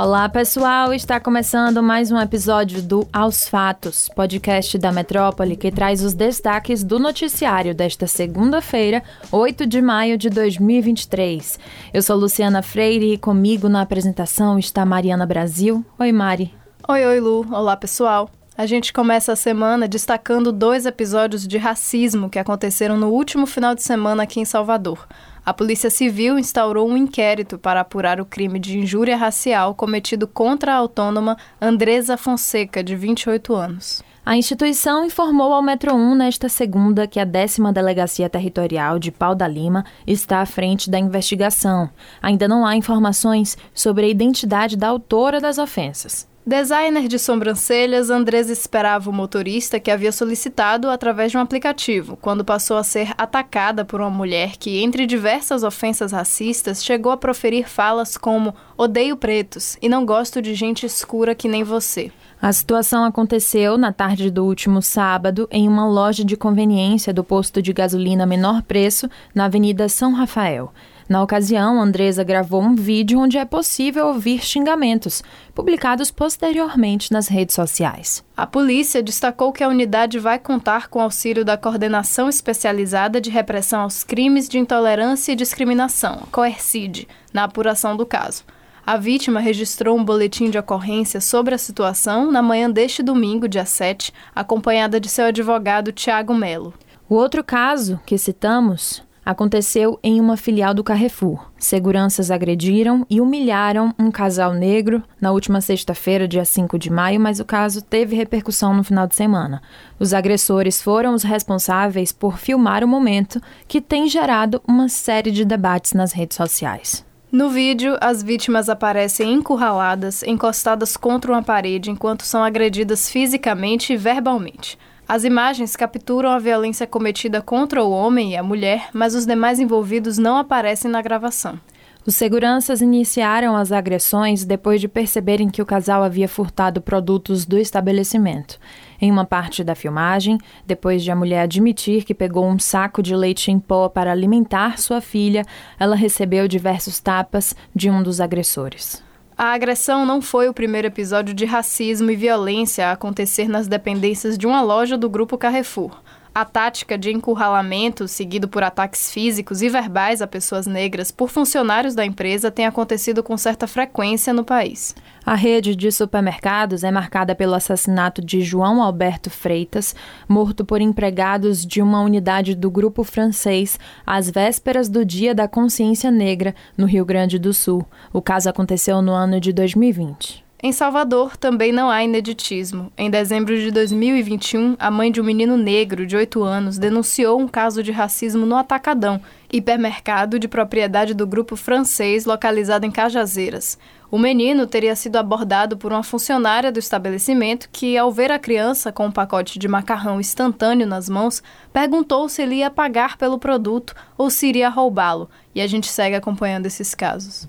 Olá, 0.00 0.28
pessoal! 0.28 0.94
Está 0.94 1.18
começando 1.18 1.82
mais 1.82 2.12
um 2.12 2.20
episódio 2.20 2.80
do 2.80 3.08
Aos 3.12 3.48
Fatos, 3.48 4.08
podcast 4.14 4.78
da 4.78 4.92
Metrópole 4.92 5.56
que 5.56 5.72
traz 5.72 6.04
os 6.04 6.14
destaques 6.14 6.84
do 6.84 7.00
noticiário 7.00 7.74
desta 7.74 8.06
segunda-feira, 8.06 9.02
8 9.32 9.66
de 9.66 9.82
maio 9.82 10.16
de 10.16 10.30
2023. 10.30 11.58
Eu 11.92 12.00
sou 12.00 12.16
Luciana 12.16 12.62
Freire 12.62 13.14
e 13.14 13.18
comigo 13.18 13.68
na 13.68 13.82
apresentação 13.82 14.56
está 14.56 14.86
Mariana 14.86 15.26
Brasil. 15.26 15.84
Oi, 15.98 16.12
Mari. 16.12 16.54
Oi, 16.86 17.04
oi, 17.04 17.18
Lu. 17.18 17.44
Olá, 17.52 17.76
pessoal. 17.76 18.30
A 18.58 18.66
gente 18.66 18.92
começa 18.92 19.32
a 19.32 19.36
semana 19.36 19.86
destacando 19.86 20.50
dois 20.50 20.84
episódios 20.84 21.46
de 21.46 21.56
racismo 21.58 22.28
que 22.28 22.40
aconteceram 22.40 22.96
no 22.96 23.06
último 23.06 23.46
final 23.46 23.72
de 23.72 23.84
semana 23.84 24.24
aqui 24.24 24.40
em 24.40 24.44
Salvador. 24.44 25.06
A 25.46 25.54
Polícia 25.54 25.88
Civil 25.88 26.36
instaurou 26.40 26.88
um 26.88 26.96
inquérito 26.96 27.56
para 27.56 27.82
apurar 27.82 28.20
o 28.20 28.24
crime 28.24 28.58
de 28.58 28.76
injúria 28.76 29.16
racial 29.16 29.76
cometido 29.76 30.26
contra 30.26 30.72
a 30.72 30.76
autônoma 30.76 31.38
Andresa 31.60 32.16
Fonseca, 32.16 32.82
de 32.82 32.96
28 32.96 33.54
anos. 33.54 34.02
A 34.26 34.36
instituição 34.36 35.04
informou 35.04 35.54
ao 35.54 35.62
Metro 35.62 35.94
1 35.94 36.16
nesta 36.16 36.48
segunda 36.48 37.06
que 37.06 37.20
a 37.20 37.24
décima 37.24 37.72
Delegacia 37.72 38.28
Territorial 38.28 38.98
de 38.98 39.12
Pau 39.12 39.36
da 39.36 39.46
Lima 39.46 39.84
está 40.04 40.40
à 40.40 40.46
frente 40.46 40.90
da 40.90 40.98
investigação. 40.98 41.88
Ainda 42.20 42.48
não 42.48 42.66
há 42.66 42.74
informações 42.74 43.56
sobre 43.72 44.06
a 44.06 44.08
identidade 44.08 44.76
da 44.76 44.88
autora 44.88 45.40
das 45.40 45.58
ofensas. 45.58 46.26
Designer 46.48 47.08
de 47.08 47.18
sobrancelhas, 47.18 48.08
Andrés 48.08 48.48
esperava 48.48 49.10
o 49.10 49.12
motorista 49.12 49.78
que 49.78 49.90
havia 49.90 50.10
solicitado 50.10 50.88
através 50.88 51.30
de 51.30 51.36
um 51.36 51.42
aplicativo, 51.42 52.16
quando 52.16 52.42
passou 52.42 52.78
a 52.78 52.82
ser 52.82 53.12
atacada 53.18 53.84
por 53.84 54.00
uma 54.00 54.08
mulher 54.08 54.56
que, 54.56 54.82
entre 54.82 55.04
diversas 55.04 55.62
ofensas 55.62 56.10
racistas, 56.10 56.82
chegou 56.82 57.12
a 57.12 57.18
proferir 57.18 57.68
falas 57.68 58.16
como: 58.16 58.54
odeio 58.78 59.14
pretos 59.14 59.76
e 59.82 59.90
não 59.90 60.06
gosto 60.06 60.40
de 60.40 60.54
gente 60.54 60.86
escura 60.86 61.34
que 61.34 61.48
nem 61.48 61.62
você. 61.62 62.10
A 62.40 62.52
situação 62.52 63.04
aconteceu 63.04 63.76
na 63.76 63.92
tarde 63.92 64.30
do 64.30 64.44
último 64.44 64.80
sábado 64.80 65.48
em 65.50 65.66
uma 65.66 65.88
loja 65.88 66.24
de 66.24 66.36
conveniência 66.36 67.12
do 67.12 67.24
posto 67.24 67.60
de 67.60 67.72
gasolina 67.72 68.24
menor 68.24 68.62
preço 68.62 69.10
na 69.34 69.46
Avenida 69.46 69.88
São 69.88 70.12
Rafael. 70.12 70.72
Na 71.08 71.20
ocasião, 71.20 71.80
Andresa 71.80 72.22
gravou 72.22 72.62
um 72.62 72.76
vídeo 72.76 73.18
onde 73.18 73.38
é 73.38 73.44
possível 73.44 74.06
ouvir 74.06 74.44
xingamentos, 74.44 75.20
publicados 75.52 76.12
posteriormente 76.12 77.10
nas 77.12 77.26
redes 77.26 77.56
sociais. 77.56 78.22
A 78.36 78.46
polícia 78.46 79.02
destacou 79.02 79.52
que 79.52 79.64
a 79.64 79.68
unidade 79.68 80.18
vai 80.20 80.38
contar 80.38 80.86
com 80.86 81.00
auxílio 81.00 81.44
da 81.44 81.56
Coordenação 81.56 82.28
Especializada 82.28 83.20
de 83.20 83.30
Repressão 83.30 83.80
aos 83.80 84.04
Crimes 84.04 84.48
de 84.48 84.58
Intolerância 84.58 85.32
e 85.32 85.36
Discriminação, 85.36 86.22
COERCID, 86.30 87.08
na 87.32 87.44
apuração 87.44 87.96
do 87.96 88.06
caso. 88.06 88.44
A 88.88 88.96
vítima 88.96 89.38
registrou 89.38 89.98
um 89.98 90.02
boletim 90.02 90.48
de 90.48 90.56
ocorrência 90.56 91.20
sobre 91.20 91.54
a 91.54 91.58
situação 91.58 92.32
na 92.32 92.40
manhã 92.40 92.70
deste 92.70 93.02
domingo, 93.02 93.46
dia 93.46 93.66
7, 93.66 94.14
acompanhada 94.34 94.98
de 94.98 95.10
seu 95.10 95.26
advogado 95.26 95.92
Tiago 95.92 96.32
Melo. 96.32 96.72
O 97.06 97.14
outro 97.14 97.44
caso 97.44 98.00
que 98.06 98.16
citamos 98.16 99.02
aconteceu 99.22 100.00
em 100.02 100.18
uma 100.18 100.38
filial 100.38 100.72
do 100.72 100.82
Carrefour. 100.82 101.50
Seguranças 101.58 102.30
agrediram 102.30 103.04
e 103.10 103.20
humilharam 103.20 103.94
um 103.98 104.10
casal 104.10 104.54
negro 104.54 105.02
na 105.20 105.32
última 105.32 105.60
sexta-feira, 105.60 106.26
dia 106.26 106.46
5 106.46 106.78
de 106.78 106.88
maio, 106.88 107.20
mas 107.20 107.40
o 107.40 107.44
caso 107.44 107.82
teve 107.82 108.16
repercussão 108.16 108.72
no 108.72 108.82
final 108.82 109.06
de 109.06 109.14
semana. 109.14 109.60
Os 110.00 110.14
agressores 110.14 110.80
foram 110.80 111.12
os 111.12 111.24
responsáveis 111.24 112.10
por 112.10 112.38
filmar 112.38 112.82
o 112.82 112.88
momento, 112.88 113.38
que 113.66 113.82
tem 113.82 114.08
gerado 114.08 114.62
uma 114.66 114.88
série 114.88 115.30
de 115.30 115.44
debates 115.44 115.92
nas 115.92 116.12
redes 116.12 116.38
sociais. 116.38 117.06
No 117.30 117.50
vídeo, 117.50 117.98
as 118.00 118.22
vítimas 118.22 118.70
aparecem 118.70 119.34
encurraladas, 119.34 120.22
encostadas 120.22 120.96
contra 120.96 121.30
uma 121.30 121.42
parede, 121.42 121.90
enquanto 121.90 122.22
são 122.22 122.42
agredidas 122.42 123.10
fisicamente 123.10 123.92
e 123.92 123.98
verbalmente. 123.98 124.78
As 125.06 125.24
imagens 125.24 125.76
capturam 125.76 126.30
a 126.30 126.38
violência 126.38 126.86
cometida 126.86 127.42
contra 127.42 127.84
o 127.84 127.90
homem 127.90 128.32
e 128.32 128.36
a 128.36 128.42
mulher, 128.42 128.88
mas 128.94 129.14
os 129.14 129.26
demais 129.26 129.60
envolvidos 129.60 130.16
não 130.16 130.38
aparecem 130.38 130.90
na 130.90 131.02
gravação. 131.02 131.60
Os 132.08 132.14
seguranças 132.14 132.80
iniciaram 132.80 133.54
as 133.54 133.70
agressões 133.70 134.42
depois 134.42 134.80
de 134.80 134.88
perceberem 134.88 135.50
que 135.50 135.60
o 135.60 135.66
casal 135.66 136.02
havia 136.02 136.26
furtado 136.26 136.80
produtos 136.80 137.44
do 137.44 137.58
estabelecimento. 137.58 138.58
Em 138.98 139.12
uma 139.12 139.26
parte 139.26 139.62
da 139.62 139.74
filmagem, 139.74 140.38
depois 140.66 141.04
de 141.04 141.10
a 141.10 141.14
mulher 141.14 141.42
admitir 141.42 142.06
que 142.06 142.14
pegou 142.14 142.48
um 142.48 142.58
saco 142.58 143.02
de 143.02 143.14
leite 143.14 143.50
em 143.50 143.60
pó 143.60 143.90
para 143.90 144.10
alimentar 144.10 144.78
sua 144.78 145.02
filha, 145.02 145.44
ela 145.78 145.94
recebeu 145.94 146.48
diversos 146.48 146.98
tapas 146.98 147.54
de 147.76 147.90
um 147.90 148.02
dos 148.02 148.22
agressores. 148.22 149.04
A 149.36 149.52
agressão 149.52 150.06
não 150.06 150.22
foi 150.22 150.48
o 150.48 150.54
primeiro 150.54 150.88
episódio 150.88 151.34
de 151.34 151.44
racismo 151.44 152.10
e 152.10 152.16
violência 152.16 152.88
a 152.88 152.92
acontecer 152.92 153.50
nas 153.50 153.68
dependências 153.68 154.38
de 154.38 154.46
uma 154.46 154.62
loja 154.62 154.96
do 154.96 155.10
grupo 155.10 155.36
Carrefour. 155.36 156.00
A 156.38 156.44
tática 156.44 156.96
de 156.96 157.10
encurralamento, 157.10 158.06
seguido 158.06 158.46
por 158.46 158.62
ataques 158.62 159.10
físicos 159.10 159.60
e 159.60 159.68
verbais 159.68 160.22
a 160.22 160.26
pessoas 160.28 160.68
negras 160.68 161.10
por 161.10 161.30
funcionários 161.30 161.96
da 161.96 162.06
empresa, 162.06 162.48
tem 162.48 162.64
acontecido 162.64 163.24
com 163.24 163.36
certa 163.36 163.66
frequência 163.66 164.32
no 164.32 164.44
país. 164.44 164.94
A 165.26 165.34
rede 165.34 165.74
de 165.74 165.90
supermercados 165.90 166.84
é 166.84 166.92
marcada 166.92 167.34
pelo 167.34 167.54
assassinato 167.54 168.24
de 168.24 168.40
João 168.40 168.80
Alberto 168.80 169.30
Freitas, 169.30 169.96
morto 170.28 170.64
por 170.64 170.80
empregados 170.80 171.66
de 171.66 171.82
uma 171.82 172.02
unidade 172.02 172.54
do 172.54 172.70
grupo 172.70 173.02
francês 173.02 173.76
às 174.06 174.30
vésperas 174.30 174.88
do 174.88 175.04
Dia 175.04 175.34
da 175.34 175.48
Consciência 175.48 176.08
Negra, 176.08 176.54
no 176.76 176.86
Rio 176.86 177.04
Grande 177.04 177.36
do 177.36 177.52
Sul. 177.52 177.84
O 178.12 178.22
caso 178.22 178.48
aconteceu 178.48 179.02
no 179.02 179.10
ano 179.10 179.40
de 179.40 179.52
2020. 179.52 180.47
Em 180.60 180.72
Salvador, 180.72 181.36
também 181.36 181.70
não 181.70 181.88
há 181.88 182.02
ineditismo. 182.02 182.90
Em 182.98 183.08
dezembro 183.08 183.56
de 183.56 183.70
2021, 183.70 184.74
a 184.76 184.90
mãe 184.90 185.12
de 185.12 185.20
um 185.20 185.24
menino 185.24 185.56
negro 185.56 186.04
de 186.04 186.16
8 186.16 186.42
anos 186.42 186.78
denunciou 186.78 187.38
um 187.38 187.46
caso 187.46 187.80
de 187.80 187.92
racismo 187.92 188.44
no 188.44 188.56
Atacadão, 188.56 189.20
hipermercado 189.52 190.36
de 190.36 190.48
propriedade 190.48 191.14
do 191.14 191.28
grupo 191.28 191.54
francês 191.54 192.24
localizado 192.24 192.84
em 192.84 192.90
Cajazeiras. 192.90 193.78
O 194.10 194.18
menino 194.18 194.66
teria 194.66 194.96
sido 194.96 195.14
abordado 195.14 195.76
por 195.76 195.92
uma 195.92 196.02
funcionária 196.02 196.72
do 196.72 196.80
estabelecimento 196.80 197.68
que, 197.70 197.96
ao 197.96 198.10
ver 198.10 198.32
a 198.32 198.38
criança 198.38 198.90
com 198.90 199.06
um 199.06 199.12
pacote 199.12 199.60
de 199.60 199.68
macarrão 199.68 200.18
instantâneo 200.18 200.88
nas 200.88 201.08
mãos, 201.08 201.40
perguntou 201.72 202.28
se 202.28 202.42
ele 202.42 202.56
ia 202.56 202.70
pagar 202.70 203.16
pelo 203.16 203.38
produto 203.38 203.94
ou 204.16 204.28
se 204.28 204.48
iria 204.48 204.68
roubá-lo. 204.68 205.30
E 205.54 205.60
a 205.60 205.68
gente 205.68 205.86
segue 205.86 206.16
acompanhando 206.16 206.66
esses 206.66 206.96
casos. 206.96 207.46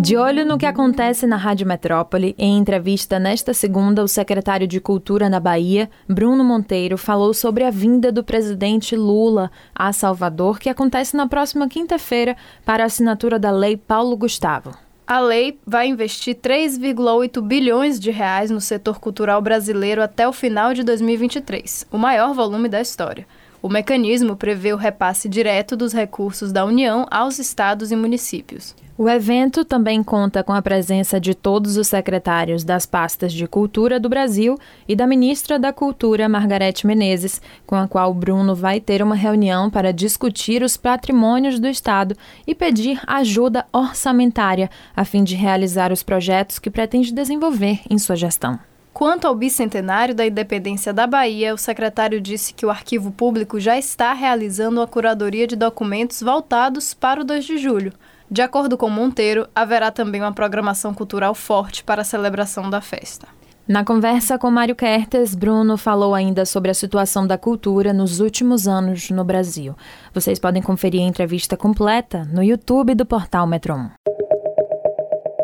De 0.00 0.16
olho 0.16 0.46
no 0.46 0.56
que 0.56 0.64
acontece 0.64 1.26
na 1.26 1.36
Rádio 1.36 1.66
Metrópole, 1.66 2.34
em 2.38 2.56
entrevista 2.56 3.18
nesta 3.18 3.52
segunda, 3.52 4.02
o 4.02 4.08
secretário 4.08 4.66
de 4.66 4.80
Cultura 4.80 5.28
na 5.28 5.38
Bahia, 5.38 5.90
Bruno 6.08 6.42
Monteiro, 6.42 6.96
falou 6.96 7.34
sobre 7.34 7.64
a 7.64 7.70
vinda 7.70 8.10
do 8.10 8.24
presidente 8.24 8.96
Lula 8.96 9.50
a 9.74 9.92
Salvador, 9.92 10.58
que 10.58 10.70
acontece 10.70 11.14
na 11.14 11.28
próxima 11.28 11.68
quinta-feira 11.68 12.34
para 12.64 12.82
a 12.82 12.86
assinatura 12.86 13.38
da 13.38 13.50
Lei 13.50 13.76
Paulo 13.76 14.16
Gustavo. 14.16 14.74
A 15.06 15.20
lei 15.20 15.60
vai 15.66 15.88
investir 15.88 16.34
3,8 16.34 17.42
bilhões 17.42 18.00
de 18.00 18.10
reais 18.10 18.50
no 18.50 18.60
setor 18.60 18.98
cultural 19.00 19.42
brasileiro 19.42 20.02
até 20.02 20.26
o 20.26 20.32
final 20.32 20.72
de 20.72 20.82
2023, 20.82 21.86
o 21.92 21.98
maior 21.98 22.32
volume 22.32 22.70
da 22.70 22.80
história. 22.80 23.26
O 23.62 23.68
mecanismo 23.68 24.34
prevê 24.34 24.72
o 24.72 24.78
repasse 24.78 25.28
direto 25.28 25.76
dos 25.76 25.92
recursos 25.92 26.52
da 26.52 26.64
União 26.64 27.06
aos 27.10 27.38
estados 27.38 27.92
e 27.92 27.96
municípios. 27.96 28.74
O 29.02 29.08
evento 29.08 29.64
também 29.64 30.02
conta 30.02 30.44
com 30.44 30.52
a 30.52 30.60
presença 30.60 31.18
de 31.18 31.34
todos 31.34 31.78
os 31.78 31.88
secretários 31.88 32.62
das 32.62 32.84
pastas 32.84 33.32
de 33.32 33.46
Cultura 33.46 33.98
do 33.98 34.10
Brasil 34.10 34.58
e 34.86 34.94
da 34.94 35.06
ministra 35.06 35.58
da 35.58 35.72
Cultura, 35.72 36.28
Margarete 36.28 36.86
Menezes, 36.86 37.40
com 37.66 37.76
a 37.76 37.88
qual 37.88 38.12
Bruno 38.12 38.54
vai 38.54 38.78
ter 38.78 39.02
uma 39.02 39.14
reunião 39.14 39.70
para 39.70 39.90
discutir 39.90 40.62
os 40.62 40.76
patrimônios 40.76 41.58
do 41.58 41.66
Estado 41.66 42.14
e 42.46 42.54
pedir 42.54 43.00
ajuda 43.06 43.64
orçamentária 43.72 44.68
a 44.94 45.02
fim 45.02 45.24
de 45.24 45.34
realizar 45.34 45.90
os 45.90 46.02
projetos 46.02 46.58
que 46.58 46.68
pretende 46.68 47.10
desenvolver 47.10 47.80
em 47.88 47.96
sua 47.96 48.16
gestão. 48.16 48.58
Quanto 48.92 49.26
ao 49.26 49.34
bicentenário 49.34 50.14
da 50.14 50.26
independência 50.26 50.92
da 50.92 51.06
Bahia, 51.06 51.54
o 51.54 51.56
secretário 51.56 52.20
disse 52.20 52.52
que 52.52 52.66
o 52.66 52.70
arquivo 52.70 53.10
público 53.10 53.58
já 53.58 53.78
está 53.78 54.12
realizando 54.12 54.82
a 54.82 54.86
curadoria 54.86 55.46
de 55.46 55.56
documentos 55.56 56.22
voltados 56.22 56.92
para 56.92 57.22
o 57.22 57.24
2 57.24 57.46
de 57.46 57.56
julho. 57.56 57.94
De 58.30 58.42
acordo 58.42 58.78
com 58.78 58.88
Monteiro, 58.88 59.48
haverá 59.52 59.90
também 59.90 60.20
uma 60.20 60.32
programação 60.32 60.94
cultural 60.94 61.34
forte 61.34 61.82
para 61.82 62.02
a 62.02 62.04
celebração 62.04 62.70
da 62.70 62.80
festa. 62.80 63.26
Na 63.66 63.84
conversa 63.84 64.38
com 64.38 64.48
Mário 64.50 64.76
Kertes, 64.76 65.34
Bruno 65.34 65.76
falou 65.76 66.14
ainda 66.14 66.46
sobre 66.46 66.70
a 66.70 66.74
situação 66.74 67.26
da 67.26 67.36
cultura 67.36 67.92
nos 67.92 68.20
últimos 68.20 68.68
anos 68.68 69.10
no 69.10 69.24
Brasil. 69.24 69.74
Vocês 70.14 70.38
podem 70.38 70.62
conferir 70.62 71.02
a 71.02 71.08
entrevista 71.08 71.56
completa 71.56 72.24
no 72.32 72.42
YouTube 72.42 72.94
do 72.94 73.04
portal 73.04 73.48
Metro 73.48 73.74
1. 73.74 73.90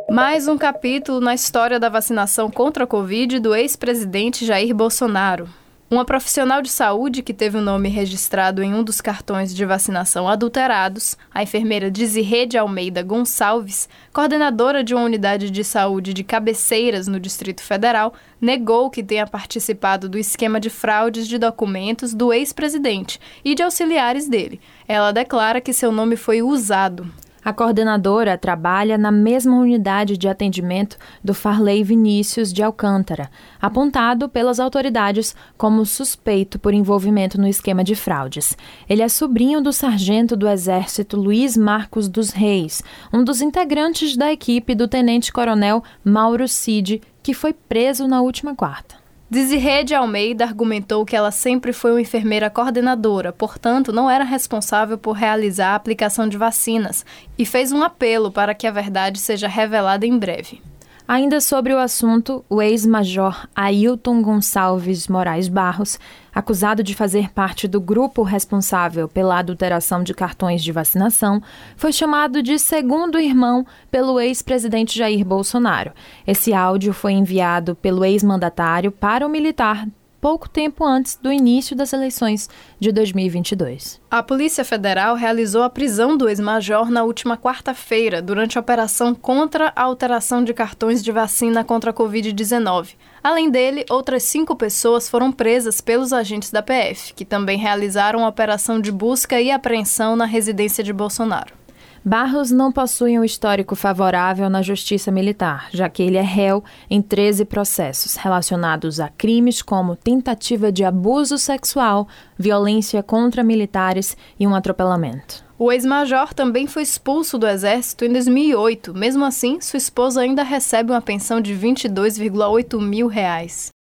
Mais 0.09 0.47
um 0.47 0.57
capítulo 0.57 1.21
na 1.21 1.35
história 1.35 1.81
da 1.81 1.89
vacinação 1.89 2.49
contra 2.49 2.85
a 2.85 2.87
Covid 2.87 3.41
do 3.41 3.53
ex-presidente 3.53 4.47
Jair 4.47 4.73
Bolsonaro. 4.73 5.49
Uma 5.89 6.05
profissional 6.05 6.63
de 6.63 6.69
saúde 6.69 7.23
que 7.23 7.33
teve 7.33 7.57
o 7.57 7.61
nome 7.61 7.89
registrado 7.89 8.61
em 8.61 8.75
um 8.75 8.83
dos 8.83 9.01
cartões 9.01 9.55
de 9.55 9.65
vacinação 9.65 10.29
adulterados, 10.29 11.17
a 11.33 11.45
enfermeira 11.45 11.89
Desirê 11.89 12.45
de 12.45 12.59
Almeida 12.59 13.05
Gonçalves, 13.05 13.89
coordenadora 14.13 14.83
de 14.83 14.97
uma 14.97 15.05
unidade 15.05 15.49
de 15.49 15.63
saúde 15.63 16.13
de 16.13 16.25
cabeceiras 16.25 17.07
no 17.07 17.21
Distrito 17.21 17.63
Federal, 17.63 18.15
negou 18.41 18.91
que 18.91 19.01
tenha 19.01 19.29
participado 19.29 20.09
do 20.09 20.19
esquema 20.19 20.59
de 20.59 20.71
fraudes 20.71 21.29
de 21.29 21.39
documentos 21.39 22.13
do 22.13 22.33
ex-presidente 22.33 23.21
e 23.45 23.55
de 23.55 23.63
auxiliares 23.63 24.29
dele. 24.29 24.61
Ela 24.89 25.13
declara 25.13 25.61
que 25.61 25.73
seu 25.73 25.93
nome 25.93 26.17
foi 26.17 26.43
usado. 26.43 27.09
A 27.47 27.53
coordenadora 27.53 28.37
trabalha 28.37 28.99
na 28.99 29.13
mesma 29.13 29.57
unidade 29.57 30.17
de 30.17 30.27
atendimento 30.27 30.99
do 31.23 31.33
Farley 31.33 31.85
Vinícius 31.85 32.53
de 32.53 32.61
Alcântara, 32.61 33.31
apontado 33.63 34.29
pelas 34.29 34.59
autoridades 34.59 35.33
como 35.57 35.87
suspeito 35.87 36.59
por 36.59 36.75
envolvimento 36.75 37.41
no 37.41 37.47
esquema 37.47 37.85
de 37.85 37.95
fraudes. 37.95 38.57
Ele 38.89 39.01
é 39.01 39.09
sobrinho 39.09 39.61
do 39.61 39.73
sargento 39.73 40.37
do 40.37 40.49
Exército 40.49 41.17
Luiz 41.17 41.57
Marcos 41.57 42.09
dos 42.09 42.31
Reis, 42.31 42.83
um 43.13 43.23
dos 43.23 43.41
integrantes 43.41 44.17
da 44.17 44.33
equipe 44.33 44.75
do 44.75 44.89
tenente-coronel 44.89 45.85
Mauro 46.05 46.49
Cid, 46.49 47.01
que 47.23 47.33
foi 47.33 47.53
preso 47.53 48.09
na 48.09 48.23
última 48.23 48.57
quarta. 48.57 49.06
Desirê 49.29 49.83
de 49.83 49.93
Almeida 49.93 50.45
argumentou 50.45 51.05
que 51.05 51.17
ela 51.17 51.33
sempre 51.33 51.73
foi 51.73 51.91
uma 51.91 52.01
enfermeira 52.01 52.49
coordenadora, 52.49 53.33
portanto, 53.33 53.93
não 53.93 54.09
era 54.09 54.23
responsável 54.23 54.97
por 54.97 55.13
realizar 55.13 55.71
a 55.71 55.75
aplicação 55.75 56.29
de 56.29 56.39
vacinas, 56.39 57.05
e 57.37 57.45
fez 57.45 57.73
um 57.73 57.83
apelo 57.83 58.31
para 58.31 58.55
que 58.55 58.69
a 58.69 58.71
verdade 58.71 59.19
seja 59.19 59.49
revelada 59.49 60.07
em 60.07 60.17
breve. 60.17 60.63
Ainda 61.09 61.41
sobre 61.41 61.73
o 61.73 61.79
assunto, 61.79 62.45
o 62.49 62.61
ex-major 62.61 63.47
Ailton 63.55 64.21
Gonçalves 64.21 65.07
Moraes 65.07 65.47
Barros, 65.47 66.01
acusado 66.35 66.83
de 66.83 66.97
fazer 66.97 67.33
parte 67.33 67.69
do 67.69 67.81
grupo 67.81 68.25
responsável 68.25 69.07
pela 69.09 69.39
adulteração 69.39 70.03
de 70.03 70.13
cartões 70.13 70.65
de 70.65 70.73
vacinação, 70.73 71.41
foi 71.77 71.93
chamado 71.93 72.43
de 72.43 72.59
segundo 72.59 73.21
irmão 73.21 73.65
pelo 73.89 74.19
ex-presidente 74.19 74.99
Jair 74.99 75.25
Bolsonaro. 75.25 75.93
Esse 76.27 76.53
áudio 76.53 76.93
foi 76.93 77.13
enviado 77.13 77.77
pelo 77.77 78.05
ex-mandatário 78.05 78.91
para 78.91 79.25
o 79.25 79.31
militar 79.31 79.87
pouco 80.27 80.49
tempo 80.49 80.85
antes 80.85 81.15
do 81.15 81.33
início 81.33 81.77
das 81.77 81.93
eleições 81.93 82.51
de 82.81 82.91
2022. 82.91 84.01
A 84.11 84.25
Polícia 84.25 84.65
Federal 84.65 85.15
realizou 85.15 85.63
a 85.63 85.71
prisão 85.71 86.17
do 86.17 86.29
ex-major 86.29 86.91
na 86.91 87.05
última 87.05 87.37
quarta-feira, 87.37 88.21
durante 88.21 88.59
a 88.59 88.61
operação 88.61 89.15
contra 89.15 89.73
a 89.77 89.83
alteração 89.85 90.43
de 90.43 90.53
cartões 90.53 91.01
de 91.01 91.13
vacina 91.13 91.63
contra 91.63 91.93
a 91.93 91.95
Covid-19. 91.95 92.97
Além 93.23 93.49
dele, 93.49 93.87
outras 93.89 94.25
cinco 94.25 94.57
pessoas 94.57 95.09
foram 95.09 95.31
presas 95.31 95.81
pelos 95.81 96.13
agentes 96.13 96.51
da 96.51 96.61
PF, 96.61 97.15
que 97.15 97.25
também 97.25 97.57
realizaram 97.57 98.25
a 98.25 98.29
operação 98.29 98.81
de 98.81 98.91
busca 98.91 99.41
e 99.41 99.53
apreensão 99.53 100.17
na 100.17 100.25
residência 100.25 100.83
de 100.83 100.93
Bolsonaro. 100.93 101.66
Barros 102.09 102.53
não 102.53 102.71
possui 102.71 103.19
um 103.19 103.25
histórico 103.25 103.75
favorável 103.75 104.49
na 104.49 104.63
justiça 104.63 105.11
militar, 105.11 105.69
já 105.73 105.89
que 105.89 106.05
ele 106.05 106.17
é 106.17 106.23
réu 106.23 106.63
em 106.89 107.03
13 107.03 107.45
processos 107.45 108.15
relacionados 108.15 109.01
a 109.01 109.09
crimes 109.09 109.61
como 109.61 109.97
tentativa 109.97 110.71
de 110.71 110.85
abuso 110.85 111.37
sexual, 111.37 112.07
violência 112.39 113.03
contra 113.03 113.43
militares 113.43 114.17
e 114.39 114.47
um 114.47 114.55
atropelamento. 114.55 115.45
O 115.59 115.73
ex-major 115.73 116.33
também 116.33 116.69
foi 116.69 116.85
expulso 116.85 117.37
do 117.39 117.49
Exército 117.49 118.05
em 118.05 118.13
2008. 118.13 118.95
Mesmo 118.95 119.25
assim, 119.25 119.61
sua 119.61 119.79
esposa 119.79 120.21
ainda 120.21 120.45
recebe 120.45 120.93
uma 120.93 121.03
pensão 121.03 121.41
de 121.41 121.55
22,8 121.55 122.81
mil 122.81 123.09
reais. 123.09 123.73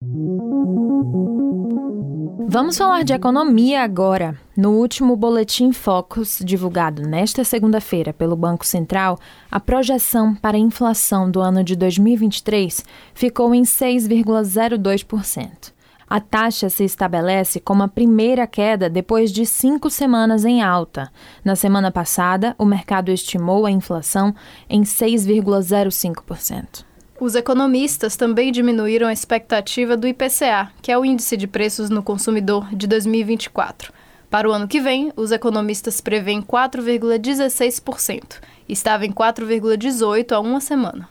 Vamos 2.48 2.76
falar 2.76 3.04
de 3.04 3.12
economia 3.12 3.82
agora. 3.82 4.36
No 4.56 4.72
último 4.72 5.14
Boletim 5.14 5.70
Focus, 5.72 6.40
divulgado 6.44 7.02
nesta 7.02 7.44
segunda-feira 7.44 8.12
pelo 8.12 8.34
Banco 8.34 8.66
Central, 8.66 9.16
a 9.50 9.60
projeção 9.60 10.34
para 10.34 10.56
a 10.56 10.60
inflação 10.60 11.30
do 11.30 11.40
ano 11.40 11.62
de 11.62 11.76
2023 11.76 12.84
ficou 13.14 13.54
em 13.54 13.62
6,02%. 13.62 15.72
A 16.08 16.20
taxa 16.20 16.68
se 16.68 16.84
estabelece 16.84 17.58
como 17.60 17.82
a 17.82 17.88
primeira 17.88 18.46
queda 18.46 18.90
depois 18.90 19.32
de 19.32 19.46
cinco 19.46 19.90
semanas 19.90 20.44
em 20.44 20.62
alta. 20.62 21.12
Na 21.44 21.54
semana 21.54 21.92
passada, 21.92 22.56
o 22.58 22.64
mercado 22.64 23.10
estimou 23.10 23.66
a 23.66 23.70
inflação 23.70 24.34
em 24.68 24.82
6,05%. 24.82 26.84
Os 27.18 27.34
economistas 27.34 28.14
também 28.14 28.52
diminuíram 28.52 29.08
a 29.08 29.12
expectativa 29.12 29.96
do 29.96 30.06
IPCA, 30.06 30.70
que 30.82 30.92
é 30.92 30.98
o 30.98 31.04
Índice 31.04 31.34
de 31.34 31.46
Preços 31.46 31.88
no 31.88 32.02
Consumidor 32.02 32.68
de 32.74 32.86
2024. 32.86 33.90
Para 34.28 34.46
o 34.46 34.52
ano 34.52 34.68
que 34.68 34.80
vem, 34.80 35.10
os 35.16 35.32
economistas 35.32 35.98
prevêem 36.02 36.42
4,16%. 36.42 38.40
Estava 38.68 39.06
em 39.06 39.12
4,18% 39.12 40.32
há 40.32 40.40
uma 40.40 40.60
semana. 40.60 41.08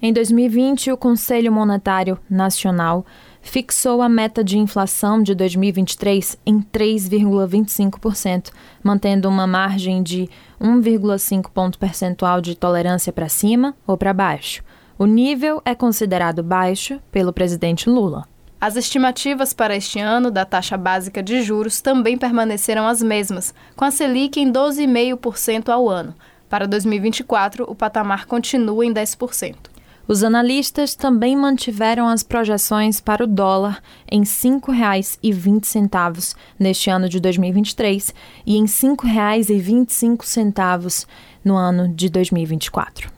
Em 0.00 0.12
2020, 0.12 0.92
o 0.92 0.96
Conselho 0.96 1.50
Monetário 1.50 2.20
Nacional 2.30 3.04
fixou 3.42 4.00
a 4.00 4.08
meta 4.08 4.44
de 4.44 4.58
inflação 4.58 5.20
de 5.20 5.34
2023 5.34 6.38
em 6.46 6.60
3,25%, 6.60 8.52
mantendo 8.80 9.28
uma 9.28 9.44
margem 9.44 10.04
de 10.04 10.30
1,5 10.60 11.50
ponto 11.52 11.80
percentual 11.80 12.40
de 12.40 12.54
tolerância 12.54 13.12
para 13.12 13.28
cima 13.28 13.74
ou 13.84 13.98
para 13.98 14.14
baixo. 14.14 14.62
O 14.98 15.06
nível 15.06 15.62
é 15.64 15.76
considerado 15.76 16.42
baixo 16.42 17.00
pelo 17.12 17.32
presidente 17.32 17.88
Lula. 17.88 18.26
As 18.60 18.74
estimativas 18.74 19.54
para 19.54 19.76
este 19.76 20.00
ano 20.00 20.28
da 20.28 20.44
taxa 20.44 20.76
básica 20.76 21.22
de 21.22 21.40
juros 21.40 21.80
também 21.80 22.18
permaneceram 22.18 22.84
as 22.84 23.00
mesmas, 23.00 23.54
com 23.76 23.84
a 23.84 23.92
Selic 23.92 24.40
em 24.40 24.50
12,5% 24.50 25.68
ao 25.68 25.88
ano. 25.88 26.16
Para 26.48 26.66
2024, 26.66 27.64
o 27.70 27.76
patamar 27.76 28.26
continua 28.26 28.84
em 28.84 28.92
10%. 28.92 29.54
Os 30.08 30.24
analistas 30.24 30.96
também 30.96 31.36
mantiveram 31.36 32.08
as 32.08 32.24
projeções 32.24 33.00
para 33.00 33.22
o 33.22 33.28
dólar 33.28 33.80
em 34.10 34.22
R$ 34.22 34.26
5,20 34.26 36.34
neste 36.58 36.90
ano 36.90 37.08
de 37.08 37.20
2023 37.20 38.12
e 38.44 38.56
em 38.56 38.62
R$ 38.62 38.66
5,25 38.66 41.06
no 41.44 41.56
ano 41.56 41.86
de 41.86 42.08
2024. 42.08 43.17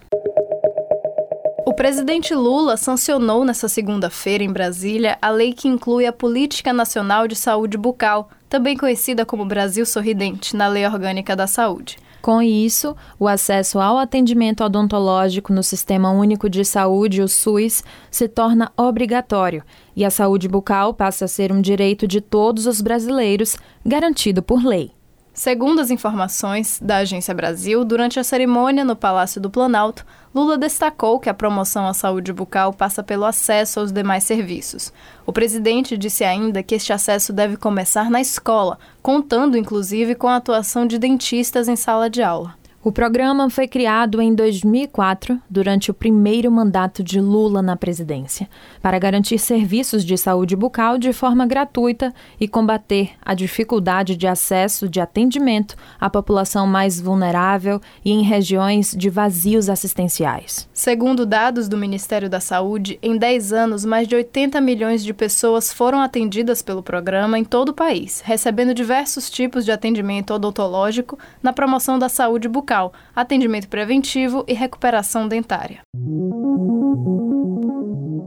Presidente 1.81 2.35
Lula 2.35 2.77
sancionou 2.77 3.43
nesta 3.43 3.67
segunda-feira 3.67 4.45
em 4.45 4.53
Brasília 4.53 5.17
a 5.23 5.31
lei 5.31 5.55
que 5.55 5.67
inclui 5.67 6.05
a 6.05 6.13
Política 6.13 6.75
Nacional 6.75 7.27
de 7.27 7.35
Saúde 7.35 7.79
Bucal, 7.79 8.29
também 8.51 8.77
conhecida 8.77 9.25
como 9.25 9.47
Brasil 9.47 9.87
Sorridente, 9.87 10.55
na 10.55 10.69
Lei 10.69 10.85
Orgânica 10.87 11.35
da 11.35 11.47
Saúde. 11.47 11.97
Com 12.21 12.43
isso, 12.43 12.95
o 13.19 13.27
acesso 13.27 13.81
ao 13.81 13.97
atendimento 13.97 14.63
odontológico 14.63 15.55
no 15.55 15.63
Sistema 15.63 16.11
Único 16.11 16.51
de 16.51 16.67
Saúde, 16.67 17.23
o 17.23 17.29
SUS, 17.29 17.83
se 18.11 18.29
torna 18.29 18.71
obrigatório 18.77 19.65
e 19.97 20.05
a 20.05 20.11
saúde 20.11 20.49
bucal 20.49 20.93
passa 20.93 21.25
a 21.25 21.29
ser 21.29 21.51
um 21.51 21.63
direito 21.63 22.07
de 22.07 22.21
todos 22.21 22.67
os 22.67 22.83
brasileiros, 22.83 23.57
garantido 23.87 24.43
por 24.43 24.63
lei. 24.63 24.93
Segundo 25.41 25.81
as 25.81 25.91
informações 25.91 26.79
da 26.83 26.99
Agência 26.99 27.33
Brasil, 27.33 27.83
durante 27.83 28.21
a 28.21 28.23
cerimônia 28.23 28.85
no 28.85 28.95
Palácio 28.95 29.41
do 29.41 29.49
Planalto, 29.49 30.05
Lula 30.35 30.59
destacou 30.59 31.19
que 31.19 31.31
a 31.31 31.35
promoção 31.35 31.87
à 31.87 31.95
saúde 31.95 32.31
bucal 32.31 32.75
passa 32.75 33.03
pelo 33.03 33.25
acesso 33.25 33.81
aos 33.81 33.91
demais 33.91 34.25
serviços. 34.25 34.93
O 35.25 35.33
presidente 35.33 35.97
disse 35.97 36.25
ainda 36.25 36.63
que 36.63 36.75
este 36.75 36.93
acesso 36.93 37.33
deve 37.33 37.57
começar 37.57 38.11
na 38.11 38.21
escola, 38.21 38.79
contando 39.01 39.57
inclusive 39.57 40.15
com 40.15 40.29
a 40.29 40.37
atuação 40.37 40.87
de 40.87 40.99
dentistas 40.99 41.69
em 41.69 41.75
sala 41.75 42.11
de 42.11 42.23
aula. 42.23 42.60
O 42.83 42.91
programa 42.91 43.51
foi 43.51 43.69
criado 43.69 44.23
em 44.23 44.35
2004, 44.35 45.39
durante 45.51 45.91
o 45.91 45.95
primeiro 45.95 46.51
mandato 46.51 47.05
de 47.05 47.21
Lula 47.21 47.61
na 47.61 47.77
presidência, 47.77 48.49
para 48.81 48.99
garantir 48.99 49.39
serviços 49.39 50.03
de 50.03 50.17
saúde 50.17 50.57
bucal 50.57 50.97
de 50.97 51.13
forma 51.13 51.47
gratuita 51.47 52.11
e 52.41 52.49
combater 52.49 53.11
a 53.21 53.35
dificuldade 53.35 54.17
de 54.17 54.27
acesso 54.27 54.89
de 54.89 54.99
atendimento 54.99 55.77
à 56.01 56.09
população 56.09 56.67
mais 56.67 56.99
vulnerável 56.99 57.83
e 58.03 58.13
em 58.13 58.23
regiões 58.23 58.95
de 58.97 59.11
vazios 59.11 59.69
assistenciais. 59.69 60.67
Segundo 60.73 61.27
dados 61.27 61.69
do 61.69 61.77
Ministério 61.77 62.31
da 62.31 62.41
Saúde, 62.41 62.99
em 63.03 63.15
10 63.19 63.53
anos, 63.53 63.85
mais 63.85 64.09
de 64.09 64.15
80 64.15 64.59
milhões 64.59 65.05
de 65.05 65.13
pessoas 65.13 65.71
foram 65.71 66.01
atendidas 66.01 66.63
pelo 66.63 66.83
programa 66.83 67.39
em 67.39 67.45
todo 67.45 67.69
o 67.69 67.75
país, 67.75 68.23
recebendo 68.25 68.73
diversos 68.73 69.29
tipos 69.29 69.67
de 69.67 69.71
atendimento 69.71 70.33
odontológico 70.33 71.19
na 71.43 71.53
promoção 71.53 71.99
da 71.99 72.09
saúde 72.09 72.49
bucal 72.49 72.70
bucal, 72.71 72.93
atendimento 73.15 73.69
preventivo 73.69 74.45
e 74.47 74.55
recuperação 74.55 75.27
dentária. 75.27 75.81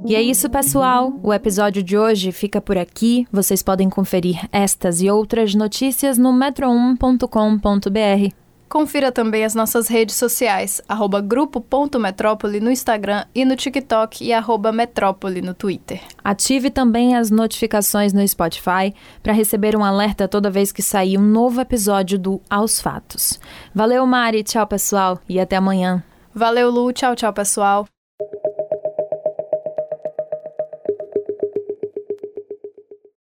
E 0.05 0.15
é 0.15 0.21
isso, 0.21 0.49
pessoal. 0.49 1.13
O 1.23 1.33
episódio 1.33 1.81
de 1.81 1.97
hoje 1.97 2.33
fica 2.33 2.59
por 2.59 2.77
aqui. 2.77 3.25
Vocês 3.31 3.63
podem 3.63 3.89
conferir 3.89 4.45
estas 4.51 5.01
e 5.01 5.09
outras 5.09 5.55
notícias 5.55 6.17
no 6.17 6.33
metro1.com.br. 6.33 8.42
Confira 8.73 9.11
também 9.11 9.45
as 9.45 9.53
nossas 9.53 9.87
redes 9.87 10.15
sociais, 10.15 10.81
arroba 10.89 11.21
grupo.metrópole 11.21 12.59
no 12.59 12.71
Instagram 12.71 13.23
e 13.35 13.45
no 13.45 13.55
TikTok 13.55 14.25
e 14.25 14.33
arroba 14.33 14.71
metrópole 14.71 15.43
no 15.43 15.53
Twitter. 15.53 16.01
Ative 16.23 16.71
também 16.71 17.15
as 17.15 17.29
notificações 17.29 18.13
no 18.13 18.27
Spotify 18.27 18.91
para 19.21 19.31
receber 19.31 19.75
um 19.75 19.83
alerta 19.83 20.27
toda 20.27 20.49
vez 20.49 20.71
que 20.71 20.81
sair 20.81 21.19
um 21.19 21.21
novo 21.21 21.61
episódio 21.61 22.17
do 22.17 22.41
Aos 22.49 22.81
Fatos. 22.81 23.39
Valeu, 23.75 24.07
Mari. 24.07 24.41
Tchau, 24.41 24.65
pessoal. 24.65 25.19
E 25.29 25.39
até 25.39 25.55
amanhã. 25.55 26.03
Valeu, 26.33 26.71
Lu. 26.71 26.91
Tchau, 26.91 27.15
tchau, 27.15 27.31
pessoal. 27.31 27.87